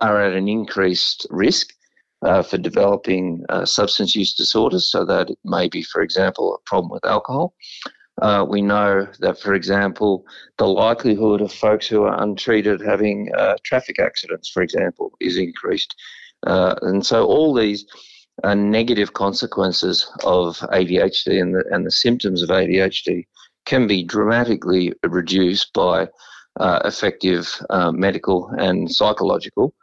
are 0.00 0.22
at 0.22 0.32
an 0.32 0.48
increased 0.48 1.26
risk 1.30 1.74
uh, 2.22 2.42
for 2.42 2.58
developing 2.58 3.44
uh, 3.48 3.64
substance 3.64 4.14
use 4.14 4.34
disorders. 4.34 4.90
So 4.90 5.04
that 5.04 5.30
it 5.30 5.38
may 5.44 5.68
be, 5.68 5.82
for 5.82 6.02
example, 6.02 6.54
a 6.54 6.68
problem 6.68 6.90
with 6.90 7.04
alcohol. 7.04 7.54
Uh, 8.22 8.44
we 8.48 8.60
know 8.60 9.06
that, 9.20 9.38
for 9.38 9.54
example, 9.54 10.24
the 10.56 10.66
likelihood 10.66 11.40
of 11.40 11.52
folks 11.52 11.86
who 11.86 12.02
are 12.02 12.20
untreated 12.20 12.80
having 12.80 13.30
uh, 13.36 13.54
traffic 13.64 14.00
accidents, 14.00 14.50
for 14.50 14.62
example, 14.62 15.12
is 15.20 15.36
increased. 15.36 15.94
Uh, 16.46 16.74
and 16.82 17.04
so 17.06 17.24
all 17.24 17.54
these 17.54 17.86
negative 18.44 19.14
consequences 19.14 20.08
of 20.24 20.58
ADHD 20.72 21.40
and 21.40 21.54
the, 21.54 21.64
and 21.70 21.84
the 21.84 21.90
symptoms 21.90 22.42
of 22.42 22.50
ADHD 22.50 23.26
can 23.68 23.86
be 23.86 24.02
dramatically 24.02 24.92
reduced 25.06 25.72
by 25.74 26.08
uh, 26.58 26.80
effective 26.84 27.54
uh, 27.70 27.92
medical 27.92 28.48
and 28.58 28.90
psychological 28.90 29.74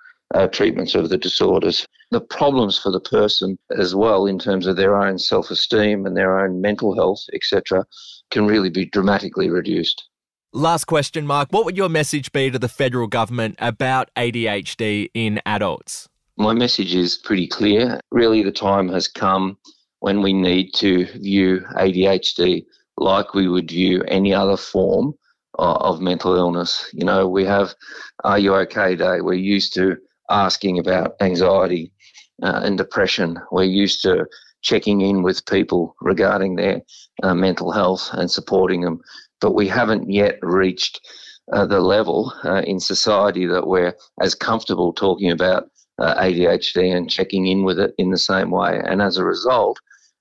treatments 0.52 0.96
of 0.96 1.08
the 1.08 1.18
disorders. 1.18 1.86
The 2.12 2.20
problems 2.20 2.78
for 2.78 2.92
the 2.92 3.00
person 3.00 3.58
as 3.78 3.96
well, 3.96 4.26
in 4.26 4.38
terms 4.38 4.68
of 4.68 4.76
their 4.76 4.96
own 4.96 5.18
self 5.18 5.50
esteem 5.50 6.06
and 6.06 6.18
their 6.18 6.40
own 6.40 6.60
mental 6.60 6.96
health, 6.96 7.24
etc., 7.34 7.86
can 8.32 8.46
really 8.46 8.70
be 8.70 8.86
dramatically 8.86 9.50
reduced. 9.50 10.04
Last 10.52 10.86
question, 10.86 11.28
Mark. 11.28 11.50
What 11.52 11.66
would 11.66 11.78
your 11.78 11.90
message 11.90 12.32
be 12.32 12.50
to 12.50 12.58
the 12.58 12.70
federal 12.70 13.08
government 13.08 13.56
about 13.60 14.10
ADHD 14.16 15.10
in 15.14 15.42
adults? 15.46 16.10
My 16.38 16.54
message 16.54 16.96
is 16.96 17.18
pretty 17.18 17.48
clear. 17.48 18.00
Really, 18.12 18.42
the 18.42 18.52
time 18.52 18.90
has 18.90 19.08
come 19.08 19.58
when 20.00 20.22
we 20.22 20.34
need 20.34 20.74
to 20.76 21.06
view 21.20 21.62
ADHD 21.76 22.66
like 22.98 23.34
we 23.34 23.48
would 23.48 23.70
view 23.70 24.04
any 24.08 24.34
other 24.34 24.58
form 24.58 25.14
of 25.58 26.02
mental 26.02 26.36
illness. 26.36 26.90
You 26.94 27.06
know, 27.06 27.28
we 27.28 27.46
have 27.46 27.74
Are 28.24 28.40
You 28.40 28.56
OK 28.56 28.96
Day. 28.96 29.22
We're 29.22 29.34
used 29.34 29.74
to 29.76 29.98
asking 30.30 30.80
about 30.80 31.16
anxiety 31.22 31.92
uh, 32.44 32.62
and 32.64 32.78
depression. 32.78 33.40
We're 33.52 33.64
used 33.64 34.02
to 34.04 34.26
checking 34.62 35.02
in 35.02 35.22
with 35.22 35.46
people 35.46 35.96
regarding 36.02 36.56
their 36.56 36.82
uh, 37.24 37.36
mental 37.36 37.72
health 37.72 38.10
and 38.14 38.30
supporting 38.30 38.82
them. 38.82 39.00
But 39.40 39.54
we 39.54 39.68
haven't 39.68 40.10
yet 40.10 40.40
reached 40.42 41.00
uh, 41.54 41.66
the 41.66 41.80
level 41.80 42.34
uh, 42.44 42.64
in 42.66 42.80
society 42.80 43.46
that 43.46 43.68
we're 43.68 43.96
as 44.22 44.34
comfortable 44.34 44.92
talking 44.94 45.32
about 45.32 45.70
uh, 46.00 46.16
ADHD 46.16 46.96
and 46.96 47.10
checking 47.10 47.46
in 47.46 47.64
with 47.64 47.80
it 47.80 47.94
in 47.98 48.10
the 48.10 48.18
same 48.18 48.50
way. 48.50 48.82
And 48.84 49.02
as 49.02 49.18
a 49.18 49.24
result, 49.24 49.80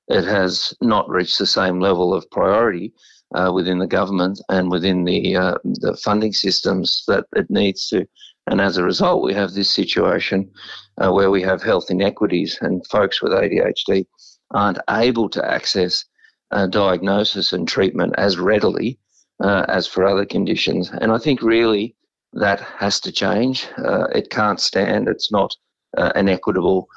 it 0.08 0.24
has 0.24 0.74
not 0.80 1.08
reached 1.08 1.38
the 1.38 1.46
same 1.46 1.80
level 1.80 2.12
of 2.12 2.30
priority 2.30 2.92
uh, 3.34 3.50
within 3.52 3.78
the 3.78 3.86
government 3.86 4.40
and 4.48 4.70
within 4.70 5.04
the 5.04 5.36
uh, 5.36 5.54
the 5.64 5.96
funding 5.96 6.32
systems 6.32 7.04
that 7.08 7.24
it 7.34 7.50
needs 7.50 7.88
to. 7.88 8.06
And 8.46 8.60
as 8.60 8.76
a 8.76 8.84
result, 8.84 9.22
we 9.22 9.32
have 9.34 9.52
this 9.52 9.70
situation 9.70 10.50
uh, 10.98 11.10
where 11.10 11.30
we 11.30 11.42
have 11.42 11.62
health 11.62 11.90
inequities 11.90 12.58
and 12.60 12.86
folks 12.86 13.22
with 13.22 13.32
ADHD 13.32 14.06
aren't 14.50 14.78
able 14.90 15.28
to 15.30 15.44
access 15.44 16.04
uh, 16.50 16.66
diagnosis 16.66 17.52
and 17.52 17.66
treatment 17.66 18.14
as 18.18 18.38
readily 18.38 18.98
uh, 19.42 19.64
as 19.68 19.86
for 19.86 20.04
other 20.04 20.26
conditions. 20.26 20.90
And 21.00 21.10
I 21.10 21.18
think 21.18 21.40
really 21.42 21.96
that 22.34 22.60
has 22.60 23.00
to 23.00 23.10
change. 23.10 23.66
Uh, 23.78 24.04
it 24.14 24.28
can't 24.28 24.60
stand. 24.60 25.08
It's 25.08 25.32
not 25.32 25.54
an 25.96 26.28
equitable 26.28 26.88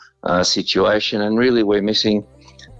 situation. 0.42 1.22
And 1.22 1.38
really, 1.38 1.64
we're 1.64 1.84
missing 1.84 2.26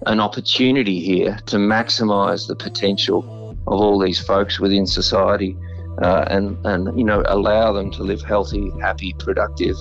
an 0.06 0.20
opportunity 0.20 1.00
here 1.00 1.38
to 1.48 1.58
maximise 1.58 2.48
the 2.48 2.56
potential 2.56 3.56
of 3.68 3.82
all 3.82 4.00
these 4.00 4.20
folks 4.20 4.60
within 4.60 4.86
society. 4.86 5.56
Uh, 6.02 6.24
and, 6.30 6.64
and 6.64 6.96
you 6.96 7.04
know 7.04 7.24
allow 7.26 7.74
them 7.74 7.90
to 7.90 8.04
live 8.04 8.22
healthy, 8.22 8.72
happy, 8.80 9.16
productive 9.18 9.76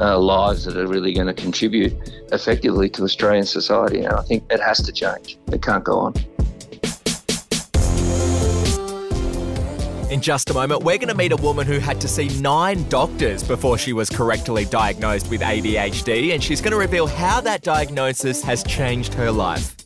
uh, 0.00 0.16
lives 0.16 0.64
that 0.64 0.76
are 0.76 0.86
really 0.86 1.12
going 1.12 1.26
to 1.26 1.34
contribute 1.34 1.92
effectively 2.32 2.88
to 2.88 3.02
Australian 3.02 3.44
society. 3.44 4.04
And 4.04 4.12
I 4.12 4.22
think 4.22 4.44
it 4.50 4.60
has 4.60 4.80
to 4.82 4.92
change. 4.92 5.38
It 5.52 5.62
can't 5.62 5.82
go 5.82 5.98
on. 5.98 6.14
In 10.08 10.20
just 10.20 10.50
a 10.50 10.54
moment, 10.54 10.84
we're 10.84 10.98
going 10.98 11.08
to 11.08 11.16
meet 11.16 11.32
a 11.32 11.36
woman 11.36 11.66
who 11.66 11.80
had 11.80 12.00
to 12.00 12.06
see 12.06 12.28
nine 12.40 12.88
doctors 12.88 13.42
before 13.42 13.76
she 13.76 13.92
was 13.92 14.08
correctly 14.08 14.64
diagnosed 14.64 15.28
with 15.30 15.40
ADHD, 15.40 16.32
and 16.32 16.42
she's 16.42 16.60
going 16.60 16.70
to 16.70 16.78
reveal 16.78 17.08
how 17.08 17.40
that 17.40 17.62
diagnosis 17.62 18.40
has 18.42 18.62
changed 18.62 19.14
her 19.14 19.32
life. 19.32 19.85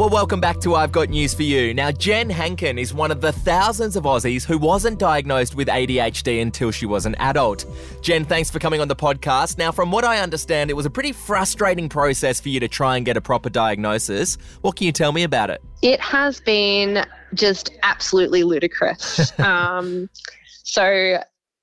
Well, 0.00 0.08
welcome 0.08 0.40
back 0.40 0.60
to 0.60 0.76
I've 0.76 0.92
Got 0.92 1.10
News 1.10 1.34
for 1.34 1.42
You. 1.42 1.74
Now, 1.74 1.90
Jen 1.90 2.30
Hankin 2.30 2.78
is 2.78 2.94
one 2.94 3.10
of 3.10 3.20
the 3.20 3.32
thousands 3.32 3.96
of 3.96 4.04
Aussies 4.04 4.46
who 4.46 4.56
wasn't 4.56 4.98
diagnosed 4.98 5.54
with 5.54 5.68
ADHD 5.68 6.40
until 6.40 6.70
she 6.70 6.86
was 6.86 7.04
an 7.04 7.14
adult. 7.16 7.66
Jen, 8.00 8.24
thanks 8.24 8.50
for 8.50 8.58
coming 8.58 8.80
on 8.80 8.88
the 8.88 8.96
podcast. 8.96 9.58
Now, 9.58 9.70
from 9.70 9.92
what 9.92 10.06
I 10.06 10.20
understand, 10.20 10.70
it 10.70 10.72
was 10.72 10.86
a 10.86 10.90
pretty 10.90 11.12
frustrating 11.12 11.90
process 11.90 12.40
for 12.40 12.48
you 12.48 12.60
to 12.60 12.66
try 12.66 12.96
and 12.96 13.04
get 13.04 13.18
a 13.18 13.20
proper 13.20 13.50
diagnosis. 13.50 14.38
What 14.62 14.76
can 14.76 14.86
you 14.86 14.92
tell 14.92 15.12
me 15.12 15.22
about 15.22 15.50
it? 15.50 15.62
It 15.82 16.00
has 16.00 16.40
been 16.40 17.04
just 17.34 17.70
absolutely 17.82 18.42
ludicrous. 18.42 19.38
um, 19.38 20.08
so, 20.62 21.18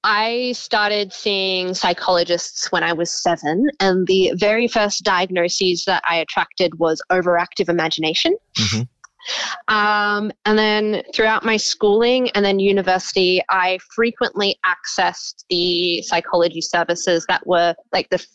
I 0.09 0.53
started 0.53 1.11
seeing 1.11 1.73
psychologists 1.73 2.71
when 2.71 2.81
I 2.81 2.93
was 2.93 3.11
seven, 3.11 3.69
and 3.81 4.07
the 4.07 4.31
very 4.35 4.69
first 4.69 5.03
diagnoses 5.03 5.83
that 5.83 6.01
I 6.09 6.15
attracted 6.15 6.79
was 6.79 7.01
overactive 7.11 7.67
imagination. 7.67 8.37
Mm-hmm. 8.57 9.75
Um, 9.75 10.31
and 10.45 10.57
then 10.57 11.03
throughout 11.13 11.43
my 11.43 11.57
schooling 11.57 12.29
and 12.29 12.45
then 12.45 12.59
university, 12.59 13.43
I 13.49 13.79
frequently 13.93 14.57
accessed 14.65 15.43
the 15.49 16.01
psychology 16.03 16.61
services 16.61 17.25
that 17.27 17.45
were 17.45 17.75
like 17.91 18.09
the 18.09 18.25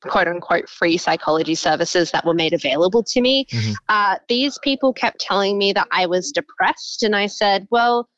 quote 0.00 0.26
unquote 0.26 0.68
free 0.68 0.96
psychology 0.96 1.54
services 1.54 2.10
that 2.10 2.26
were 2.26 2.34
made 2.34 2.52
available 2.52 3.04
to 3.04 3.20
me. 3.20 3.46
Mm-hmm. 3.52 3.72
Uh, 3.88 4.16
these 4.28 4.58
people 4.64 4.92
kept 4.92 5.20
telling 5.20 5.56
me 5.56 5.72
that 5.72 5.86
I 5.92 6.06
was 6.06 6.32
depressed, 6.32 7.04
and 7.04 7.14
I 7.14 7.26
said, 7.26 7.68
well, 7.70 8.08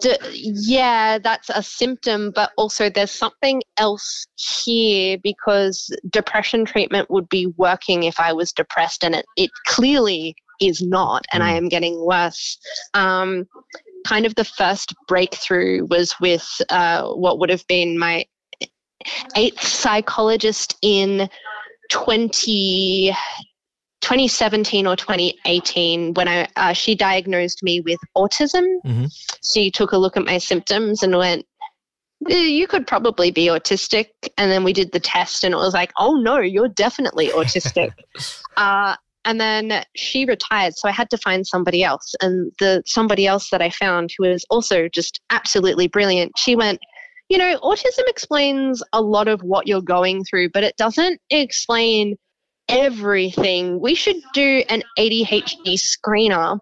D- 0.00 0.16
yeah, 0.32 1.18
that's 1.18 1.50
a 1.50 1.62
symptom, 1.62 2.30
but 2.34 2.52
also 2.56 2.88
there's 2.88 3.10
something 3.10 3.62
else 3.78 4.26
here 4.36 5.18
because 5.22 5.94
depression 6.10 6.64
treatment 6.64 7.10
would 7.10 7.28
be 7.28 7.46
working 7.56 8.04
if 8.04 8.20
I 8.20 8.32
was 8.32 8.52
depressed, 8.52 9.04
and 9.04 9.14
it, 9.14 9.26
it 9.36 9.50
clearly 9.66 10.34
is 10.60 10.82
not, 10.82 11.24
and 11.32 11.42
I 11.42 11.52
am 11.52 11.68
getting 11.68 12.04
worse. 12.04 12.58
Um, 12.94 13.46
kind 14.06 14.26
of 14.26 14.34
the 14.34 14.44
first 14.44 14.94
breakthrough 15.08 15.86
was 15.86 16.14
with 16.20 16.46
uh, 16.68 17.08
what 17.08 17.38
would 17.38 17.50
have 17.50 17.66
been 17.66 17.98
my 17.98 18.24
eighth 19.36 19.62
psychologist 19.62 20.76
in 20.82 21.28
20, 21.90 23.12
2017 24.02 24.86
or 24.86 24.96
2018 24.96 26.14
when 26.14 26.28
I 26.28 26.48
uh, 26.56 26.72
she 26.72 26.94
diagnosed 26.94 27.62
me 27.62 27.80
with 27.80 27.98
autism. 28.16 28.64
Mm-hmm. 28.84 29.06
She 29.42 29.70
took 29.70 29.92
a 29.92 29.98
look 29.98 30.16
at 30.16 30.24
my 30.24 30.38
symptoms 30.38 31.02
and 31.02 31.16
went, 31.16 31.46
"Eh, 32.28 32.46
"You 32.46 32.66
could 32.66 32.86
probably 32.86 33.30
be 33.30 33.46
autistic." 33.46 34.08
And 34.36 34.50
then 34.50 34.64
we 34.64 34.72
did 34.72 34.92
the 34.92 35.00
test, 35.00 35.44
and 35.44 35.54
it 35.54 35.56
was 35.56 35.72
like, 35.72 35.92
"Oh 35.98 36.14
no, 36.14 36.38
you're 36.38 36.68
definitely 36.68 37.28
autistic." 37.28 37.92
uh, 38.56 38.96
and 39.24 39.40
then 39.40 39.84
she 39.94 40.24
retired, 40.24 40.74
so 40.76 40.88
I 40.88 40.92
had 40.92 41.08
to 41.10 41.18
find 41.18 41.46
somebody 41.46 41.84
else. 41.84 42.14
And 42.20 42.52
the 42.58 42.82
somebody 42.84 43.26
else 43.26 43.50
that 43.50 43.62
I 43.62 43.70
found, 43.70 44.10
who 44.18 44.28
was 44.28 44.44
also 44.50 44.88
just 44.88 45.20
absolutely 45.30 45.88
brilliant, 45.88 46.32
she 46.36 46.56
went. 46.56 46.80
You 47.28 47.38
know, 47.38 47.58
autism 47.60 48.06
explains 48.08 48.82
a 48.92 49.00
lot 49.00 49.26
of 49.26 49.40
what 49.40 49.66
you're 49.66 49.80
going 49.80 50.22
through, 50.24 50.50
but 50.50 50.64
it 50.64 50.76
doesn't 50.76 51.18
explain 51.30 52.16
everything. 52.72 53.80
We 53.80 53.94
should 53.94 54.16
do 54.32 54.64
an 54.68 54.82
ADHD 54.98 55.78
screener. 55.78 56.58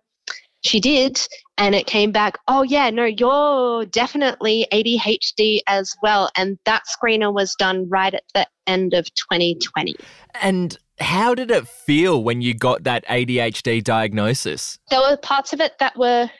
She 0.62 0.80
did, 0.80 1.18
and 1.56 1.74
it 1.74 1.86
came 1.86 2.12
back, 2.12 2.36
oh, 2.48 2.62
yeah, 2.62 2.90
no, 2.90 3.04
you're 3.04 3.86
definitely 3.86 4.66
ADHD 4.72 5.60
as 5.66 5.94
well. 6.02 6.30
And 6.36 6.58
that 6.66 6.82
screener 6.86 7.32
was 7.32 7.54
done 7.54 7.88
right 7.88 8.12
at 8.12 8.24
the 8.34 8.46
end 8.66 8.92
of 8.92 9.06
2020. 9.14 9.96
And 10.42 10.76
how 10.98 11.34
did 11.34 11.50
it 11.50 11.66
feel 11.66 12.22
when 12.22 12.42
you 12.42 12.52
got 12.52 12.84
that 12.84 13.06
ADHD 13.06 13.82
diagnosis? 13.82 14.78
There 14.90 15.00
were 15.00 15.16
parts 15.16 15.54
of 15.54 15.60
it 15.60 15.78
that 15.78 15.96
were 15.96 16.30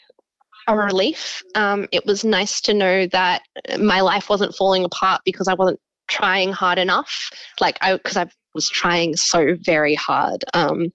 a 0.69 0.77
relief. 0.77 1.43
Um, 1.55 1.89
it 1.93 2.05
was 2.05 2.25
nice 2.25 2.61
to 2.63 2.75
know 2.75 3.07
that 3.07 3.43
my 3.79 4.03
life 4.03 4.29
wasn't 4.29 4.55
falling 4.55 4.85
apart 4.85 5.23
because 5.25 5.49
I 5.49 5.55
wasn't 5.55 5.81
trying 6.09 6.53
hard 6.53 6.79
enough. 6.79 7.31
Like 7.59 7.79
I, 7.81 7.95
because 7.95 8.19
I 8.19 8.27
was 8.55 8.69
trying 8.69 9.17
so 9.17 9.57
very 9.61 9.95
hard. 9.95 10.45
Um, 10.55 10.93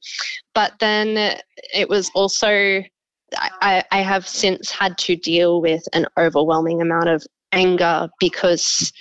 but 0.53 0.74
then 0.79 1.38
it 1.74 1.89
was 1.89 2.12
also, 2.15 2.83
I, 3.33 3.83
I 3.91 4.01
have 4.01 4.27
since 4.27 4.71
had 4.71 4.97
to 5.00 5.15
deal 5.15 5.62
with 5.62 5.83
an 5.93 6.05
overwhelming 6.17 6.81
amount 6.81 7.09
of 7.09 7.25
anger 7.51 8.09
because 8.19 8.91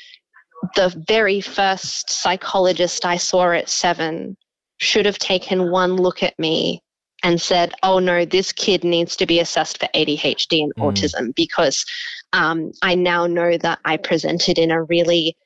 the 0.77 0.95
very 1.09 1.41
first 1.41 2.11
psychologist 2.11 3.05
I 3.05 3.17
saw 3.17 3.51
at 3.51 3.69
seven 3.69 4.37
should 4.79 5.07
have 5.07 5.19
taken 5.19 5.71
one 5.71 5.97
look 5.97 6.23
at 6.23 6.39
me 6.39 6.83
and 7.23 7.41
said, 7.41 7.73
oh 7.83 7.99
no, 7.99 8.25
this 8.25 8.53
kid 8.53 8.85
needs 8.85 9.17
to 9.17 9.27
be 9.27 9.41
assessed 9.41 9.79
for 9.79 9.89
ADHD 9.95 10.63
and 10.63 10.75
Mm. 10.77 10.93
autism 10.93 11.35
because 11.35 11.85
um, 12.33 12.73
I 12.83 12.95
now 12.95 13.27
know 13.27 13.57
that 13.59 13.79
I 13.85 13.97
presented 13.97 14.59
in 14.59 14.71
a 14.71 14.83
really 14.83 15.37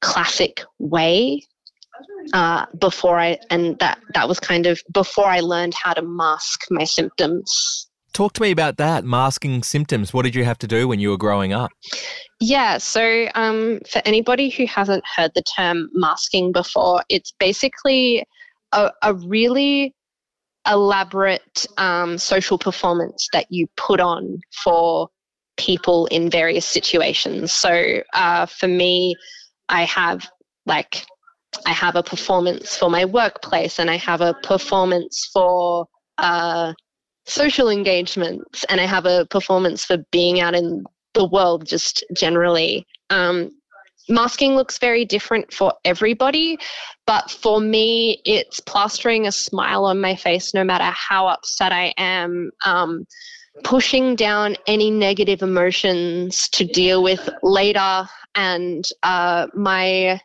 classic 0.00 0.62
way 0.78 1.42
uh, 2.32 2.66
before 2.78 3.18
I, 3.18 3.38
and 3.50 3.78
that, 3.78 3.98
that 4.14 4.28
was 4.28 4.40
kind 4.40 4.66
of 4.66 4.80
before 4.92 5.26
I 5.26 5.40
learned 5.40 5.74
how 5.74 5.92
to 5.92 6.02
mask 6.02 6.60
my 6.70 6.84
symptoms. 6.84 7.88
Talk 8.12 8.32
to 8.34 8.42
me 8.42 8.52
about 8.52 8.76
that, 8.76 9.04
masking 9.04 9.64
symptoms. 9.64 10.14
What 10.14 10.22
did 10.22 10.36
you 10.36 10.44
have 10.44 10.58
to 10.58 10.68
do 10.68 10.86
when 10.86 11.00
you 11.00 11.10
were 11.10 11.18
growing 11.18 11.52
up? 11.52 11.72
Yeah, 12.40 12.78
so 12.78 13.26
um, 13.34 13.80
for 13.90 14.00
anybody 14.04 14.50
who 14.50 14.66
hasn't 14.66 15.02
heard 15.16 15.32
the 15.34 15.42
term 15.42 15.88
masking 15.92 16.52
before, 16.52 17.02
it's 17.08 17.32
basically 17.40 18.24
a, 18.72 18.92
a 19.02 19.14
really 19.14 19.94
elaborate 20.66 21.66
um, 21.76 22.18
social 22.18 22.56
performance 22.56 23.28
that 23.32 23.46
you 23.50 23.66
put 23.76 24.00
on 24.00 24.38
for 24.62 25.08
people 25.56 26.06
in 26.06 26.30
various 26.30 26.66
situations. 26.66 27.52
So 27.52 28.02
uh, 28.12 28.46
for 28.46 28.68
me, 28.68 29.14
I 29.68 29.84
have 29.84 30.28
like 30.66 31.04
I 31.66 31.72
have 31.72 31.96
a 31.96 32.02
performance 32.02 32.76
for 32.76 32.90
my 32.90 33.04
workplace, 33.04 33.78
and 33.78 33.90
I 33.90 33.96
have 33.96 34.20
a 34.20 34.34
performance 34.42 35.28
for 35.32 35.86
uh, 36.18 36.72
social 37.26 37.68
engagements, 37.68 38.64
and 38.68 38.80
I 38.80 38.86
have 38.86 39.06
a 39.06 39.26
performance 39.26 39.84
for 39.84 39.98
being 40.10 40.40
out 40.40 40.54
in 40.54 40.84
the 41.14 41.26
world 41.26 41.66
just 41.66 42.04
generally. 42.14 42.86
Um, 43.10 43.50
masking 44.08 44.54
looks 44.56 44.78
very 44.78 45.04
different 45.04 45.52
for 45.52 45.72
everybody, 45.84 46.58
but 47.06 47.30
for 47.30 47.60
me, 47.60 48.20
it's 48.24 48.60
plastering 48.60 49.26
a 49.26 49.32
smile 49.32 49.84
on 49.84 50.00
my 50.00 50.16
face 50.16 50.54
no 50.54 50.64
matter 50.64 50.84
how 50.84 51.28
upset 51.28 51.72
I 51.72 51.94
am. 51.96 52.50
Um, 52.64 53.06
pushing 53.62 54.16
down 54.16 54.56
any 54.66 54.90
negative 54.90 55.42
emotions 55.42 56.48
to 56.48 56.64
deal 56.64 57.02
with 57.02 57.28
later, 57.42 58.08
and 58.34 58.84
uh, 59.04 59.46
my 59.54 60.20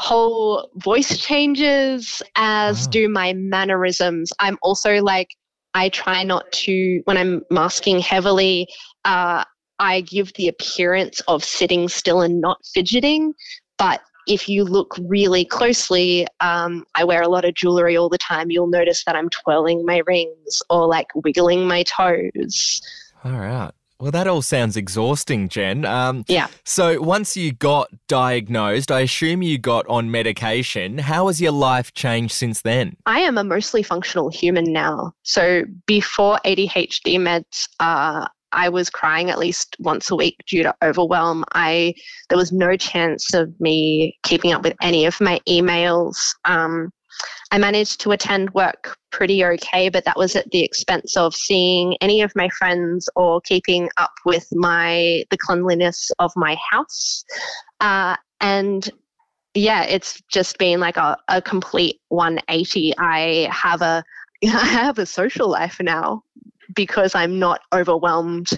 whole 0.00 0.70
voice 0.76 1.18
changes, 1.18 2.22
as 2.34 2.86
do 2.86 3.06
my 3.06 3.34
mannerisms. 3.34 4.32
I'm 4.40 4.56
also 4.62 5.02
like, 5.02 5.28
I 5.74 5.90
try 5.90 6.22
not 6.22 6.50
to, 6.52 7.02
when 7.04 7.18
I'm 7.18 7.42
masking 7.50 8.00
heavily, 8.00 8.66
uh, 9.04 9.44
I 9.78 10.00
give 10.00 10.32
the 10.32 10.48
appearance 10.48 11.20
of 11.28 11.44
sitting 11.44 11.86
still 11.90 12.22
and 12.22 12.40
not 12.40 12.64
fidgeting. 12.64 13.34
But 13.76 14.00
if 14.26 14.48
you 14.48 14.64
look 14.64 14.96
really 15.02 15.44
closely, 15.44 16.26
um, 16.40 16.86
I 16.94 17.04
wear 17.04 17.20
a 17.20 17.28
lot 17.28 17.44
of 17.44 17.52
jewelry 17.52 17.98
all 17.98 18.08
the 18.08 18.16
time. 18.16 18.50
You'll 18.50 18.68
notice 18.68 19.04
that 19.04 19.16
I'm 19.16 19.28
twirling 19.28 19.84
my 19.84 20.00
rings 20.06 20.62
or 20.70 20.88
like 20.88 21.08
wiggling 21.14 21.68
my 21.68 21.82
toes. 21.82 22.80
All 23.22 23.32
right. 23.32 23.72
Well, 24.00 24.10
that 24.12 24.26
all 24.26 24.40
sounds 24.40 24.78
exhausting, 24.78 25.48
Jen. 25.50 25.84
Um, 25.84 26.24
yeah. 26.26 26.48
So 26.64 27.00
once 27.02 27.36
you 27.36 27.52
got 27.52 27.90
diagnosed, 28.08 28.90
I 28.90 29.00
assume 29.00 29.42
you 29.42 29.58
got 29.58 29.86
on 29.88 30.10
medication. 30.10 30.96
How 30.96 31.26
has 31.26 31.40
your 31.40 31.52
life 31.52 31.92
changed 31.92 32.32
since 32.32 32.62
then? 32.62 32.96
I 33.04 33.20
am 33.20 33.36
a 33.36 33.44
mostly 33.44 33.82
functional 33.82 34.30
human 34.30 34.72
now. 34.72 35.12
So 35.22 35.64
before 35.86 36.40
ADHD 36.46 37.18
meds, 37.18 37.68
uh, 37.78 38.26
I 38.52 38.68
was 38.70 38.90
crying 38.90 39.30
at 39.30 39.38
least 39.38 39.76
once 39.78 40.10
a 40.10 40.16
week 40.16 40.36
due 40.46 40.62
to 40.62 40.74
overwhelm. 40.82 41.44
I 41.52 41.94
there 42.30 42.38
was 42.38 42.52
no 42.52 42.76
chance 42.76 43.34
of 43.34 43.52
me 43.60 44.18
keeping 44.22 44.52
up 44.52 44.62
with 44.62 44.74
any 44.82 45.04
of 45.04 45.20
my 45.20 45.40
emails. 45.48 46.16
Um, 46.46 46.90
I 47.52 47.58
managed 47.58 48.00
to 48.02 48.12
attend 48.12 48.50
work 48.50 48.96
pretty 49.10 49.44
okay, 49.44 49.88
but 49.88 50.04
that 50.04 50.16
was 50.16 50.36
at 50.36 50.50
the 50.50 50.62
expense 50.62 51.16
of 51.16 51.34
seeing 51.34 51.96
any 52.00 52.22
of 52.22 52.32
my 52.36 52.48
friends 52.50 53.08
or 53.16 53.40
keeping 53.40 53.90
up 53.96 54.12
with 54.24 54.46
my 54.52 55.24
the 55.30 55.38
cleanliness 55.38 56.10
of 56.18 56.32
my 56.36 56.56
house. 56.70 57.24
Uh, 57.80 58.16
and 58.40 58.88
yeah, 59.54 59.82
it's 59.82 60.22
just 60.30 60.58
been 60.58 60.78
like 60.78 60.96
a, 60.96 61.16
a 61.28 61.42
complete 61.42 62.00
180. 62.08 62.94
I 62.98 63.48
have 63.50 63.82
a 63.82 64.04
I 64.44 64.66
have 64.66 64.98
a 64.98 65.06
social 65.06 65.48
life 65.48 65.78
now 65.80 66.22
because 66.74 67.14
I'm 67.14 67.38
not 67.38 67.60
overwhelmed 67.74 68.50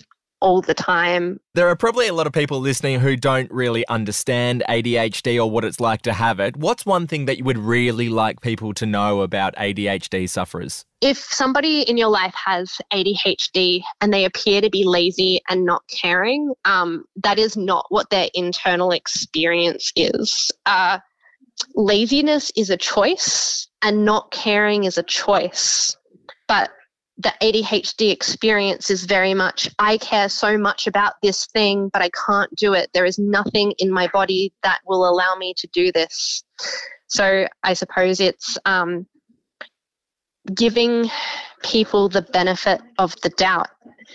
all 0.43 0.61
the 0.61 0.75
time. 0.75 1.41
There 1.55 1.69
are 1.69 1.77
probably 1.77 2.09
a 2.09 2.13
lot 2.13 2.27
of 2.27 2.33
people 2.33 2.59
listening 2.59 2.99
who 2.99 3.17
don't 3.17 3.51
really 3.51 3.87
understand 3.87 4.65
ADHD 4.69 5.43
or 5.43 5.49
what 5.49 5.65
it's 5.65 5.81
like 5.81 6.03
to 6.03 6.13
have 6.13 6.41
it. 6.41 6.57
What's 6.57 6.85
one 6.85 7.07
thing 7.07 7.27
that 7.27 7.39
you 7.39 7.45
would 7.45 7.59
really 7.59 8.09
like 8.09 8.41
people 8.41 8.75
to 8.75 8.85
know 8.85 9.23
about 9.23 9.55
ADHD 9.55 10.29
sufferers? 10.29 10.85
If 11.01 11.19
somebody 11.19 11.83
in 11.83 11.97
your 11.97 12.09
life 12.09 12.35
has 12.45 12.81
ADHD 12.93 13.83
and 14.01 14.13
they 14.13 14.25
appear 14.25 14.61
to 14.61 14.69
be 14.69 14.85
lazy 14.85 15.41
and 15.49 15.65
not 15.65 15.83
caring, 15.89 16.53
um, 16.65 17.05
that 17.23 17.39
is 17.39 17.57
not 17.57 17.87
what 17.91 18.11
their 18.11 18.29
internal 18.35 18.91
experience 18.91 19.93
is. 19.95 20.51
Uh, 20.67 20.99
laziness 21.77 22.51
is 22.57 22.69
a 22.69 22.77
choice 22.77 23.69
and 23.81 24.05
not 24.05 24.33
caring 24.33 24.85
is 24.85 24.99
a 24.99 25.03
choice. 25.05 25.97
But 26.49 26.71
the 27.18 27.33
ADHD 27.42 28.11
experience 28.11 28.90
is 28.90 29.05
very 29.05 29.35
much 29.35 29.68
I 29.79 29.98
care 29.98 30.29
so 30.29 30.57
much 30.57 30.87
about 30.87 31.14
this 31.22 31.46
thing, 31.46 31.90
but 31.92 32.03
I 32.03 32.11
can't 32.11 32.55
do 32.57 32.72
it. 32.72 32.90
There 32.94 33.05
is 33.05 33.18
nothing 33.18 33.72
in 33.79 33.90
my 33.90 34.09
body 34.09 34.53
that 34.62 34.81
will 34.87 35.09
allow 35.09 35.35
me 35.37 35.55
to 35.59 35.68
do 35.68 35.92
this. 35.92 36.42
So 37.09 37.46
I 37.62 37.75
suppose 37.75 38.20
it's 38.20 38.57
um, 38.64 39.07
giving 40.55 41.11
people 41.62 42.09
the 42.09 42.22
benefit 42.22 42.81
of 42.98 43.14
the 43.22 43.31
doubt 43.31 43.68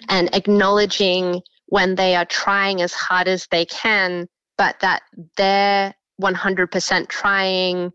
and 0.10 0.33
acknowledging 0.36 1.41
when 1.67 1.95
they 1.95 2.15
are 2.15 2.25
trying 2.25 2.81
as 2.81 2.93
hard 2.93 3.27
as 3.27 3.47
they 3.51 3.65
can, 3.65 4.27
but 4.57 4.79
that 4.79 5.03
their 5.38 5.93
100% 6.21 7.07
trying 7.07 7.91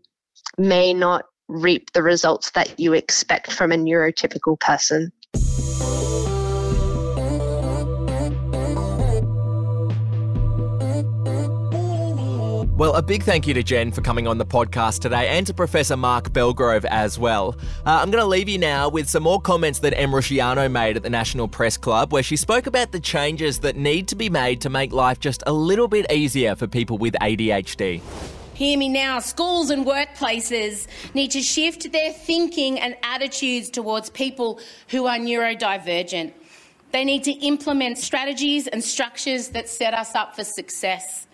may 0.57 0.93
not 0.93 1.25
reap 1.47 1.91
the 1.93 2.03
results 2.03 2.51
that 2.51 2.79
you 2.79 2.93
expect 2.93 3.51
from 3.51 3.71
a 3.71 3.75
neurotypical 3.75 4.59
person. 4.59 5.11
Well, 12.75 12.95
a 12.95 13.03
big 13.03 13.23
thank 13.23 13.47
you 13.47 13.53
to 13.53 13.61
Jen 13.61 13.91
for 13.91 14.01
coming 14.01 14.27
on 14.27 14.39
the 14.39 14.45
podcast 14.45 14.99
today 14.99 15.27
and 15.29 15.45
to 15.47 15.53
Professor 15.53 15.95
Mark 15.95 16.31
Bellgrove 16.31 16.85
as 16.85 17.19
well. 17.19 17.55
Uh, 17.85 17.99
I'm 18.01 18.09
going 18.09 18.21
to 18.21 18.27
leave 18.27 18.49
you 18.49 18.57
now 18.57 18.89
with 18.89 19.07
some 19.07 19.23
more 19.23 19.39
comments 19.39 19.79
that 19.79 19.97
Em 19.97 20.09
Rusciano 20.09 20.69
made 20.69 20.97
at 20.97 21.03
the 21.03 21.09
National 21.09 21.47
Press 21.47 21.77
Club, 21.77 22.11
where 22.11 22.23
she 22.23 22.35
spoke 22.35 22.65
about 22.65 22.91
the 22.91 22.99
changes 22.99 23.59
that 23.59 23.77
need 23.77 24.07
to 24.07 24.15
be 24.15 24.27
made 24.27 24.59
to 24.61 24.69
make 24.69 24.91
life 24.91 25.19
just 25.19 25.43
a 25.45 25.53
little 25.53 25.87
bit 25.87 26.11
easier 26.11 26.55
for 26.55 26.65
people 26.65 26.97
with 26.97 27.13
ADHD. 27.21 28.01
Hear 28.53 28.77
me 28.77 28.87
now. 28.87 29.17
Schools 29.19 29.71
and 29.71 29.83
workplaces 29.83 30.87
need 31.15 31.31
to 31.31 31.41
shift 31.41 31.91
their 31.91 32.13
thinking 32.13 32.79
and 32.79 32.95
attitudes 33.01 33.69
towards 33.69 34.11
people 34.11 34.59
who 34.89 35.07
are 35.07 35.17
neurodivergent. 35.17 36.33
They 36.91 37.03
need 37.03 37.23
to 37.23 37.31
implement 37.31 37.97
strategies 37.97 38.67
and 38.67 38.83
structures 38.83 39.49
that 39.49 39.67
set 39.67 39.95
us 39.95 40.13
up 40.13 40.35
for 40.35 40.43
success. 40.43 41.25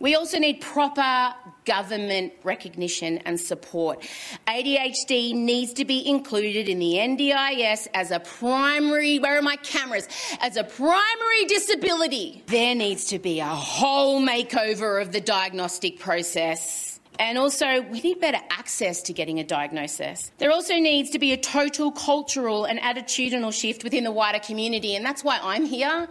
We 0.00 0.14
also 0.14 0.38
need 0.38 0.62
proper 0.62 1.34
government 1.66 2.32
recognition 2.42 3.18
and 3.18 3.38
support. 3.38 4.00
ADHD 4.48 5.34
needs 5.34 5.74
to 5.74 5.84
be 5.84 6.08
included 6.08 6.70
in 6.70 6.78
the 6.78 6.94
NDIS 6.94 7.86
as 7.92 8.10
a 8.10 8.18
primary, 8.18 9.18
where 9.18 9.38
are 9.38 9.42
my 9.42 9.56
cameras? 9.56 10.08
As 10.40 10.56
a 10.56 10.64
primary 10.64 11.44
disability. 11.46 12.42
There 12.46 12.74
needs 12.74 13.04
to 13.06 13.18
be 13.18 13.40
a 13.40 13.44
whole 13.44 14.22
makeover 14.22 15.02
of 15.02 15.12
the 15.12 15.20
diagnostic 15.20 15.98
process. 15.98 16.98
And 17.18 17.36
also, 17.36 17.82
we 17.82 18.00
need 18.00 18.20
better 18.20 18.40
access 18.48 19.02
to 19.02 19.12
getting 19.12 19.38
a 19.38 19.44
diagnosis. 19.44 20.32
There 20.38 20.50
also 20.50 20.76
needs 20.76 21.10
to 21.10 21.18
be 21.18 21.34
a 21.34 21.36
total 21.36 21.92
cultural 21.92 22.64
and 22.64 22.80
attitudinal 22.80 23.52
shift 23.52 23.84
within 23.84 24.04
the 24.04 24.10
wider 24.10 24.38
community, 24.38 24.96
and 24.96 25.04
that's 25.04 25.22
why 25.22 25.38
I'm 25.42 25.66
here 25.66 26.08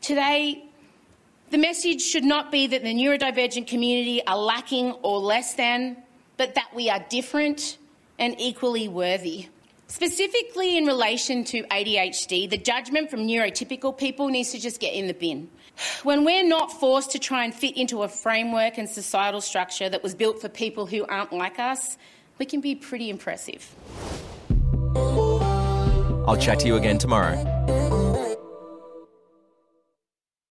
today. 0.00 0.67
The 1.50 1.58
message 1.58 2.02
should 2.02 2.24
not 2.24 2.52
be 2.52 2.66
that 2.66 2.82
the 2.82 2.94
neurodivergent 2.94 3.66
community 3.66 4.24
are 4.26 4.36
lacking 4.36 4.92
or 5.02 5.18
less 5.18 5.54
than, 5.54 5.96
but 6.36 6.54
that 6.56 6.68
we 6.74 6.90
are 6.90 7.02
different 7.08 7.78
and 8.18 8.38
equally 8.38 8.86
worthy. 8.86 9.48
Specifically 9.86 10.76
in 10.76 10.84
relation 10.84 11.44
to 11.44 11.62
ADHD, 11.62 12.50
the 12.50 12.58
judgment 12.58 13.10
from 13.10 13.20
neurotypical 13.20 13.96
people 13.96 14.28
needs 14.28 14.52
to 14.52 14.58
just 14.58 14.78
get 14.78 14.92
in 14.92 15.06
the 15.06 15.14
bin. 15.14 15.48
When 16.02 16.26
we're 16.26 16.46
not 16.46 16.70
forced 16.70 17.12
to 17.12 17.18
try 17.18 17.44
and 17.44 17.54
fit 17.54 17.78
into 17.78 18.02
a 18.02 18.08
framework 18.08 18.76
and 18.76 18.86
societal 18.86 19.40
structure 19.40 19.88
that 19.88 20.02
was 20.02 20.14
built 20.14 20.42
for 20.42 20.50
people 20.50 20.84
who 20.84 21.06
aren't 21.06 21.32
like 21.32 21.58
us, 21.58 21.96
we 22.36 22.44
can 22.44 22.60
be 22.60 22.74
pretty 22.74 23.08
impressive. 23.08 23.74
I'll 26.26 26.36
chat 26.36 26.60
to 26.60 26.66
you 26.66 26.76
again 26.76 26.98
tomorrow. 26.98 27.97